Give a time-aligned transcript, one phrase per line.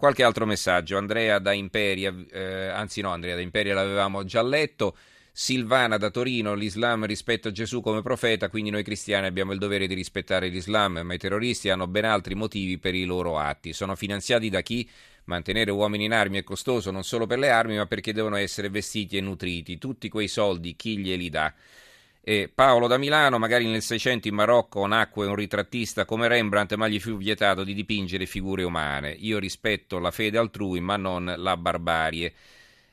[0.00, 0.96] Qualche altro messaggio.
[0.96, 4.96] Andrea da Imperia, eh, anzi no, Andrea da Imperia l'avevamo già letto.
[5.30, 9.92] Silvana da Torino, l'Islam rispetta Gesù come profeta, quindi noi cristiani abbiamo il dovere di
[9.92, 13.74] rispettare l'Islam, ma i terroristi hanno ben altri motivi per i loro atti.
[13.74, 14.88] Sono finanziati da chi?
[15.24, 18.70] Mantenere uomini in armi è costoso non solo per le armi, ma perché devono essere
[18.70, 19.76] vestiti e nutriti.
[19.76, 21.52] Tutti quei soldi chi glieli dà?
[22.22, 26.86] E Paolo da Milano, magari nel Seicento in Marocco nacque un ritrattista come Rembrandt, ma
[26.86, 29.10] gli fu vietato di dipingere figure umane.
[29.10, 32.32] Io rispetto la fede altrui, ma non la barbarie.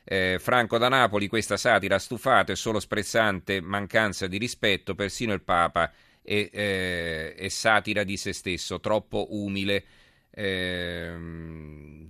[0.04, 5.42] Eh, Franco da Napoli, questa satira stufata e solo sprezzante mancanza di rispetto, persino il
[5.42, 5.92] Papa
[6.22, 9.84] è, eh, è satira di se stesso, troppo umile.
[10.30, 11.12] Eh,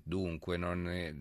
[0.03, 1.13] dunque, non è,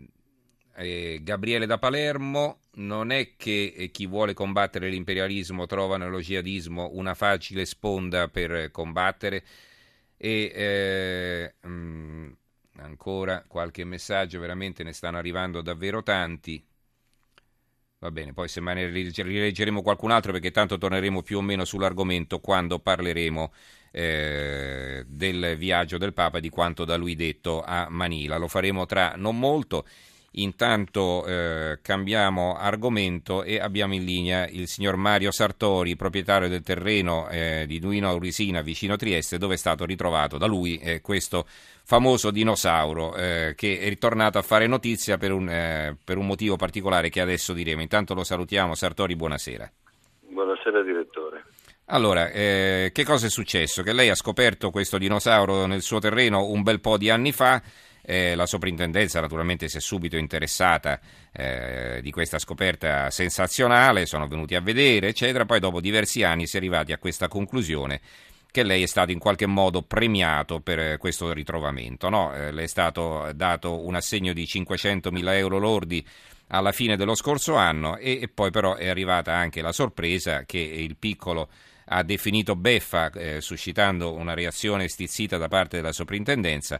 [0.78, 6.92] eh, Gabriele da Palermo, non è che eh, chi vuole combattere l'imperialismo trova nello jihadismo
[6.94, 9.44] una facile sponda per combattere
[10.18, 12.32] e eh, mh, mm,
[12.78, 16.64] ancora qualche messaggio, veramente ne stanno arrivando davvero tanti.
[18.00, 22.40] Va bene, poi se ne rileggeremo qualcun altro perché tanto torneremo più o meno sull'argomento
[22.40, 23.52] quando parleremo
[23.92, 28.38] eh, del viaggio del Papa e di quanto da lui detto a Manila.
[28.38, 29.88] Lo faremo tra non molto.
[30.32, 37.28] Intanto eh, cambiamo argomento e abbiamo in linea il signor Mario Sartori, proprietario del terreno
[37.30, 41.46] eh, di Duino Aurisina vicino Trieste, dove è stato ritrovato da lui eh, questo
[41.84, 46.56] famoso dinosauro eh, che è ritornato a fare notizia per un, eh, per un motivo
[46.56, 47.82] particolare che adesso diremo.
[47.82, 48.76] Intanto lo salutiamo.
[48.76, 49.72] Sartori, buonasera.
[50.28, 51.46] Buonasera direttore.
[51.86, 53.82] Allora, eh, che cosa è successo?
[53.82, 57.62] Che lei ha scoperto questo dinosauro nel suo terreno un bel po' di anni fa
[58.10, 60.98] eh, la soprintendenza naturalmente si è subito interessata
[61.34, 65.44] eh, di questa scoperta sensazionale, sono venuti a vedere, eccetera.
[65.44, 68.00] Poi dopo diversi anni si è arrivati a questa conclusione
[68.50, 72.08] che lei è stato in qualche modo premiato per questo ritrovamento.
[72.08, 72.34] No?
[72.34, 76.08] Eh, le è stato dato un assegno di 500.000 euro lordi
[76.48, 80.60] alla fine dello scorso anno e, e, poi però è arrivata anche la sorpresa che
[80.60, 81.50] il piccolo
[81.90, 86.80] ha definito beffa, eh, suscitando una reazione stizzita da parte della soprintendenza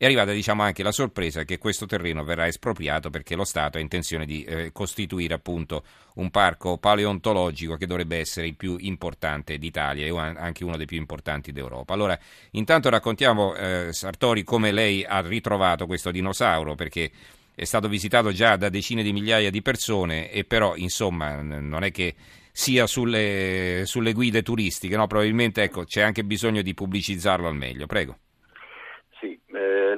[0.00, 3.82] è arrivata diciamo, anche la sorpresa che questo terreno verrà espropriato perché lo Stato ha
[3.82, 5.84] intenzione di eh, costituire appunto
[6.14, 10.96] un parco paleontologico che dovrebbe essere il più importante d'Italia e anche uno dei più
[10.96, 11.92] importanti d'Europa.
[11.92, 12.18] Allora,
[12.52, 17.10] intanto raccontiamo, eh, Sartori, come lei ha ritrovato questo dinosauro perché
[17.54, 21.90] è stato visitato già da decine di migliaia di persone e però insomma non è
[21.90, 22.14] che
[22.50, 25.06] sia sulle, sulle guide turistiche, no?
[25.06, 27.84] probabilmente ecco, c'è anche bisogno di pubblicizzarlo al meglio.
[27.84, 28.16] Prego.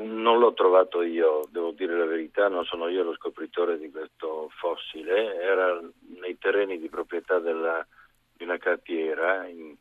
[0.03, 4.49] Non l'ho trovato io, devo dire la verità, non sono io lo scopritore di questo
[4.57, 5.81] fossile, era
[6.19, 7.87] nei terreni di proprietà della,
[8.33, 9.77] di una cartiera, in,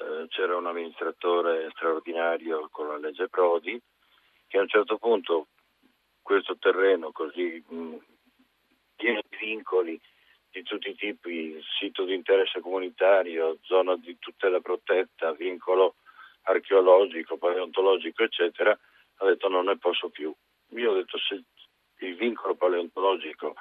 [0.00, 3.80] eh, c'era un amministratore straordinario con la legge Prodi
[4.46, 5.48] che a un certo punto
[6.22, 7.96] questo terreno così mh,
[8.96, 10.00] pieno di vincoli
[10.50, 15.96] di tutti i tipi, sito di interesse comunitario, zona di tutela protetta, vincolo
[16.48, 18.76] archeologico, paleontologico, eccetera,
[19.16, 20.34] ha detto non ne posso più.
[20.70, 21.42] Io ho detto se
[22.00, 23.54] il vincolo paleontologico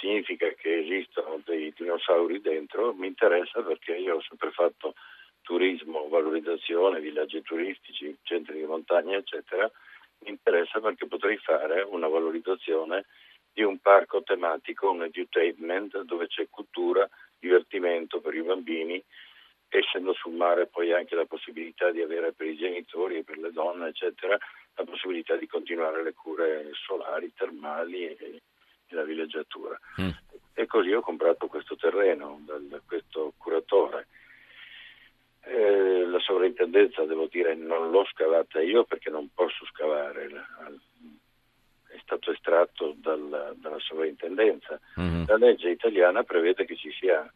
[0.00, 4.94] significa che esistono dei dinosauri dentro, mi interessa perché io ho sempre fatto
[5.42, 9.70] turismo, valorizzazione, villaggi turistici, centri di montagna, eccetera,
[10.20, 13.04] mi interessa perché potrei fare una valorizzazione
[13.52, 17.08] di un parco tematico, un edutainment dove c'è cultura,
[17.38, 19.02] divertimento per i bambini
[19.78, 23.52] essendo sul mare poi anche la possibilità di avere per i genitori e per le
[23.52, 24.38] donne, eccetera,
[24.74, 28.16] la possibilità di continuare le cure solari, termali e,
[28.86, 29.78] e la villeggiatura.
[30.00, 30.10] Mm.
[30.54, 34.06] E così ho comprato questo terreno da questo curatore.
[35.46, 40.26] Eh, la sovrintendenza, devo dire, non l'ho scavata io perché non posso scavare,
[41.88, 44.80] è stato estratto dal, dalla sovrintendenza.
[44.98, 45.24] Mm-hmm.
[45.26, 47.30] La legge italiana prevede che ci sia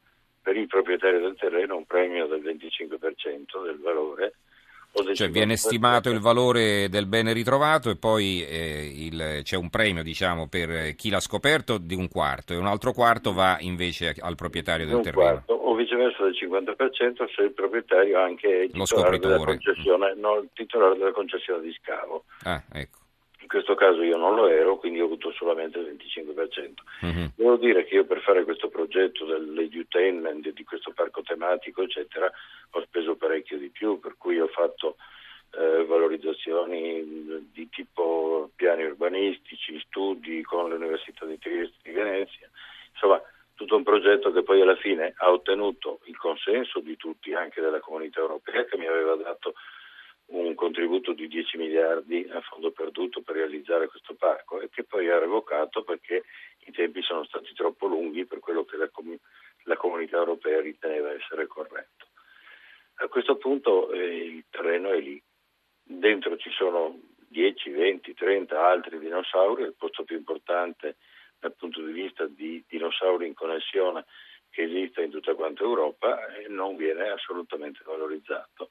[0.48, 4.32] per il proprietario del terreno un premio del 25% del valore.
[5.12, 10.02] Cioè viene stimato il valore del bene ritrovato e poi eh, il, c'è un premio
[10.02, 14.36] diciamo, per chi l'ha scoperto di un quarto e un altro quarto va invece al
[14.36, 15.44] proprietario del terreno.
[15.44, 20.18] Quarto, o viceversa del 50% se il proprietario anche è il titolare, della concessione, mm.
[20.18, 22.24] no, titolare della concessione di scavo.
[22.44, 22.98] Ah, ecco.
[23.48, 27.06] In questo caso io non lo ero, quindi ho avuto solamente il 25%.
[27.06, 27.26] Mm-hmm.
[27.34, 32.30] Devo dire che io per fare questo progetto dell'edutainment, di questo parco tematico, eccetera,
[32.72, 34.96] ho speso parecchio di più, per cui ho fatto
[35.56, 42.50] eh, valorizzazioni di tipo piani urbanistici, studi con l'Università di Trieste di Venezia,
[42.92, 43.18] insomma
[43.54, 47.80] tutto un progetto che poi alla fine ha ottenuto il consenso di tutti, anche della
[47.80, 49.54] comunità europea, che mi aveva dato
[50.28, 55.08] un contributo di 10 miliardi a fondo perduto per realizzare questo parco e che poi
[55.08, 56.24] ha revocato perché
[56.66, 59.18] i tempi sono stati troppo lunghi per quello che la, com-
[59.64, 62.06] la comunità europea riteneva essere corretto.
[62.96, 65.22] A questo punto eh, il terreno è lì,
[65.82, 66.98] dentro ci sono
[67.28, 70.96] 10, 20, 30 altri dinosauri, il posto più importante
[71.38, 74.04] dal punto di vista di dinosauri in connessione
[74.50, 78.70] che esiste in tutta quanta Europa e non viene assolutamente valorizzato.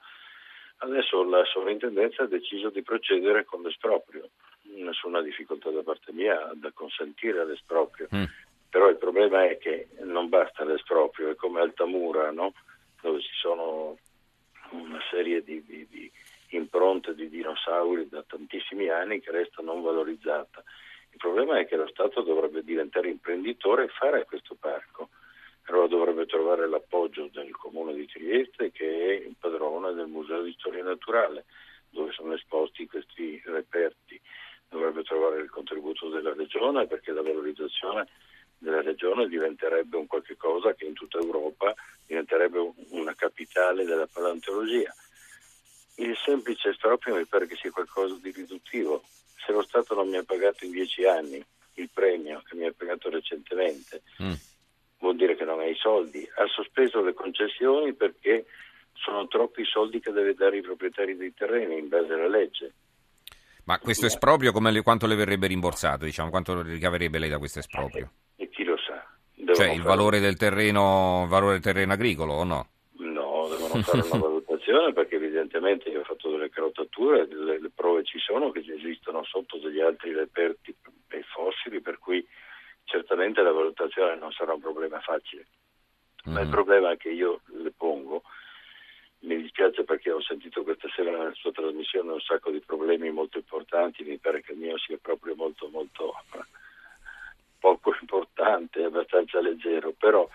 [0.79, 4.29] Adesso la sovrintendenza ha deciso di procedere con l'esproprio,
[4.75, 8.23] nessuna difficoltà da parte mia da consentire l'esproprio, mm.
[8.69, 12.53] però il problema è che non basta l'esproprio, è come Altamura, no?
[13.01, 13.97] dove ci sono
[14.71, 16.11] una serie di, di, di
[16.49, 20.63] impronte di dinosauri da tantissimi anni che resta non valorizzata.
[21.11, 25.06] Il problema è che lo Stato dovrebbe diventare imprenditore e fare questo parco.
[25.69, 30.55] Allora dovrebbe trovare l'appoggio del Comune di Trieste che è il padrone del Museo di
[30.57, 31.45] Storia Naturale
[31.89, 34.19] dove sono esposti questi reperti.
[34.69, 38.07] Dovrebbe trovare il contributo della Regione perché la valorizzazione
[38.57, 41.73] della Regione diventerebbe un qualche cosa che in tutta Europa
[42.05, 44.93] diventerebbe una capitale della paleontologia.
[45.95, 49.03] Il semplice estroprio mi pare che sia qualcosa di riduttivo.
[49.45, 51.43] Se lo Stato non mi ha pagato in dieci anni
[51.73, 54.33] il premio che mi ha pagato recentemente, mm.
[55.17, 56.27] Vuol dire che non ha i soldi.
[56.35, 58.45] Ha sospeso le concessioni perché
[58.93, 62.73] sono troppi i soldi che deve dare i proprietari dei terreni in base alla legge.
[63.65, 66.05] Ma questo esproprio le, quanto le verrebbe rimborsato?
[66.05, 68.11] Diciamo, quanto ricaverebbe lei da questo esproprio?
[68.37, 69.05] E chi lo sa?
[69.33, 72.69] Devono cioè il valore del, terreno, valore del terreno agricolo o no?
[72.99, 78.05] No, devono fare una valutazione perché evidentemente io ho fatto delle carotature, le, le prove
[78.05, 80.73] ci sono che esistono sotto degli altri reperti
[81.37, 82.25] fossili, per cui
[82.87, 85.45] certamente la valutazione non sarà un problema facile.
[86.27, 86.33] Mm.
[86.33, 86.51] Ma il mm.
[86.51, 88.23] problema che io le pongo,
[89.19, 93.37] mi dispiace perché ho sentito questa sera nella sua trasmissione un sacco di problemi molto
[93.37, 96.13] importanti, mi pare che il mio sia proprio molto molto
[97.59, 100.27] poco importante, abbastanza leggero, però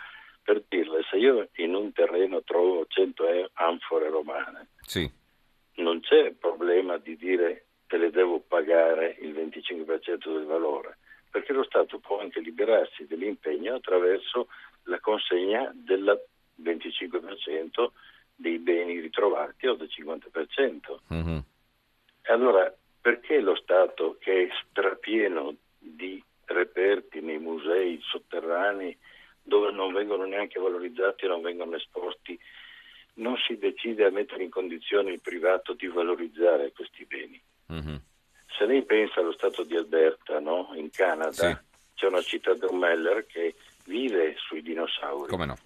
[0.42, 5.10] per dirle, se io in un terreno trovo 100 anfore romane, sì.
[5.76, 10.98] non c'è problema di dire che le devo pagare il 25% del valore,
[11.32, 14.48] perché lo Stato può anche liberarsi dell'impegno attraverso
[14.84, 16.22] la consegna del
[16.62, 17.86] 25%
[18.34, 20.98] dei beni ritrovati o del 50%.
[21.14, 21.38] Mm-hmm.
[22.24, 28.96] Allora, perché lo Stato che è strapieno di reperti nei musei sotterranei
[29.42, 32.38] dove non vengono neanche valorizzati e non vengono esposti,
[33.14, 37.40] non si decide a mettere in condizione il privato di valorizzare questi beni.
[37.72, 37.96] Mm-hmm.
[38.56, 40.70] Se lei pensa allo stato di Alberta, no?
[40.74, 41.56] in Canada, sì.
[41.94, 43.54] c'è una città Drummeller che
[43.86, 45.28] vive sui dinosauri.
[45.28, 45.56] Come no?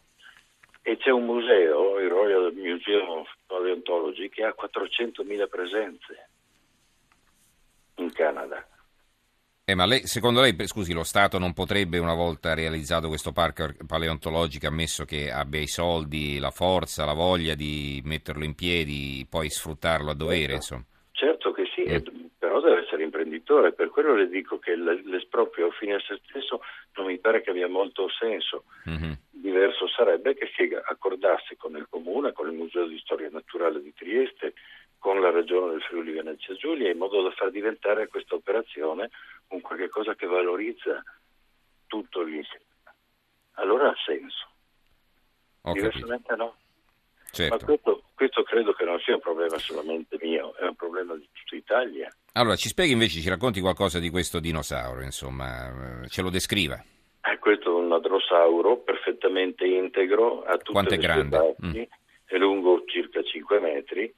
[0.83, 6.29] E c'è un museo, il Royal Museum of Paleontology, che ha 400.000 presenze
[7.97, 8.65] in Canada.
[9.69, 13.69] Eh, ma lei, secondo lei, scusi, lo Stato non potrebbe, una volta realizzato questo parco
[13.85, 19.51] paleontologico, ammesso che abbia i soldi, la forza, la voglia di metterlo in piedi, poi
[19.51, 20.55] sfruttarlo a dovere?
[20.55, 20.85] Insomma.
[21.11, 22.26] Certo che sì, mm.
[23.47, 26.61] Imprenditore, per quello le dico che l'esproprio fine a se stesso
[26.97, 28.65] non mi pare che abbia molto senso.
[28.89, 29.13] Mm-hmm.
[29.31, 33.95] Diverso sarebbe che si accordasse con il Comune, con il Museo di Storia Naturale di
[33.95, 34.55] Trieste,
[34.99, 39.11] con la Regione del Friuli Venezia Giulia, in modo da far diventare questa operazione
[39.49, 41.03] un qualche cosa che valorizza
[41.87, 42.65] tutto l'insieme.
[43.53, 44.49] Allora ha senso.
[45.63, 46.45] Ho Diversamente capito.
[46.45, 46.57] no.
[47.31, 47.55] Certo.
[47.55, 51.29] Ma questo, questo, credo che non sia un problema solamente mio, è un problema di
[51.33, 52.11] tutta Italia.
[52.37, 56.77] Allora, ci spieghi invece, ci racconti qualcosa di questo dinosauro, insomma, ce lo descriva.
[57.23, 61.39] Eh, questo è un adrosauro perfettamente integro, a tutte Quanto le è grande?
[61.39, 61.83] Parti, mm.
[62.27, 64.15] è lungo circa 5 metri,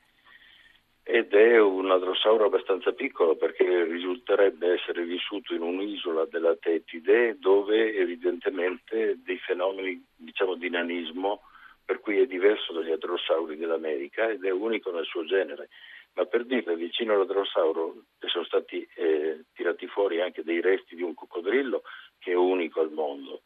[1.04, 7.94] ed è un adrosauro abbastanza piccolo perché risulterebbe essere vissuto in un'isola della Tetide dove
[7.94, 11.42] evidentemente dei fenomeni diciamo di nanismo
[11.82, 15.70] per cui è diverso dagli adrosauri dell'America ed è unico nel suo genere.
[16.18, 21.14] Ma per dirle, vicino all'adrosauro sono stati eh, tirati fuori anche dei resti di un
[21.14, 21.82] coccodrillo
[22.18, 23.42] che è unico al mondo.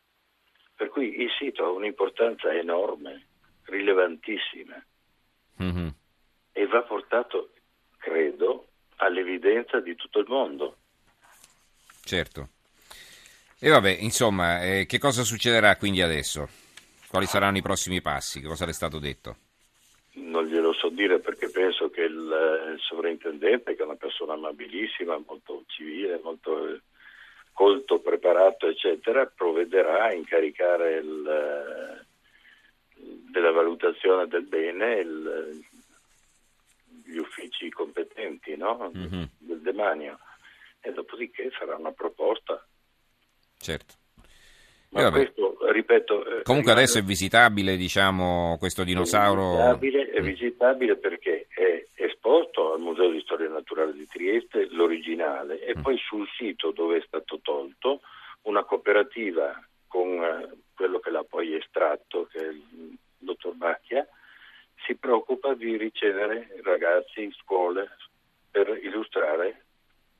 [0.74, 3.28] Per cui il sito ha un'importanza enorme,
[3.64, 4.84] rilevantissima.
[5.62, 5.88] Mm-hmm
[6.52, 7.52] e va portato,
[7.96, 10.76] credo, all'evidenza di tutto il mondo.
[12.04, 12.48] Certo.
[13.58, 16.48] E vabbè, insomma, eh, che cosa succederà quindi adesso?
[17.08, 18.40] Quali saranno i prossimi passi?
[18.40, 19.36] Che cosa le è stato detto?
[20.72, 25.64] Glielo so dire perché penso che il, il sovrintendente, che è una persona amabilissima, molto
[25.66, 26.80] civile, molto eh,
[27.52, 32.06] colto, preparato, eccetera, provvederà a incaricare il,
[33.30, 35.64] della valutazione del bene il,
[37.04, 38.90] gli uffici competenti no?
[38.96, 39.24] mm-hmm.
[39.38, 40.18] del demanio
[40.80, 42.66] e dopodiché farà una proposta.
[43.58, 43.94] Certo.
[44.92, 49.52] Ma questo, ripeto, eh, Comunque adesso è visitabile, diciamo, questo dinosauro.
[49.52, 50.24] È visitabile, è mm.
[50.24, 55.80] visitabile perché è esposto al Museo di Storia Naturale di Trieste, l'originale, e mm.
[55.80, 58.00] poi sul sito dove è stato tolto
[58.42, 64.06] una cooperativa con eh, quello che l'ha poi estratto, che è il dottor Bacchia,
[64.84, 67.96] si preoccupa di ricevere ragazzi, scuole,
[68.50, 69.64] per illustrare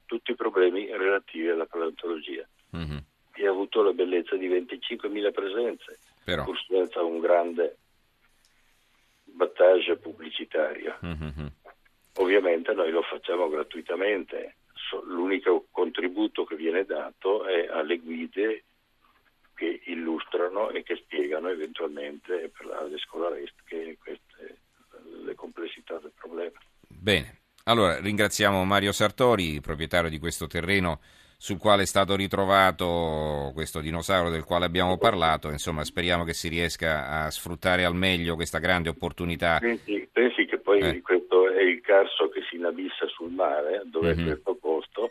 [0.07, 2.49] tutti i problemi relativi alla paleontologia.
[2.75, 2.99] Mm-hmm
[3.35, 6.45] e ha avuto la bellezza di 25.000 presenze, Però.
[6.45, 7.77] pur senza un grande
[9.25, 10.99] battage pubblicitario.
[11.05, 11.47] Mm-hmm.
[12.17, 14.57] Ovviamente noi lo facciamo gratuitamente,
[15.07, 18.65] l'unico contributo che viene dato è alle guide
[19.55, 24.59] che illustrano e che spiegano eventualmente per le scolaresche queste,
[25.25, 26.59] le complessità del problema.
[26.87, 31.01] Bene, allora ringraziamo Mario Sartori, proprietario di questo terreno
[31.43, 35.49] sul quale è stato ritrovato questo dinosauro del quale abbiamo parlato.
[35.49, 39.59] Insomma, speriamo che si riesca a sfruttare al meglio questa grande opportunità.
[39.59, 41.01] Pensi, pensi che poi eh.
[41.01, 44.25] questo è il carso che si inabissa sul mare, dove mm-hmm.
[44.25, 45.11] è questo posto,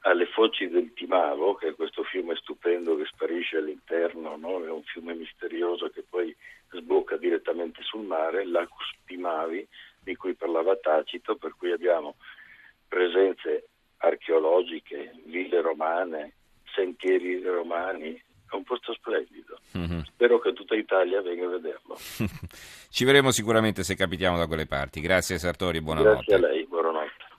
[0.00, 4.62] alle foci del Timavo, che è questo fiume stupendo che sparisce all'interno, no?
[4.62, 6.36] è un fiume misterioso che poi
[6.72, 9.66] sbocca direttamente sul mare, l'Acus Timavi,
[10.02, 12.16] di cui parlava Tacito, per cui abbiamo
[12.86, 13.64] presenze
[14.00, 16.32] archeologiche, ville romane,
[16.74, 19.58] sentieri romani, è un posto splendido.
[19.76, 20.00] Mm-hmm.
[20.00, 21.96] Spero che tutta Italia venga a vederlo.
[22.90, 25.00] Ci vedremo sicuramente se capitiamo da quelle parti.
[25.00, 26.24] Grazie Sartori, buonanotte.
[26.26, 26.59] Grazie a lei.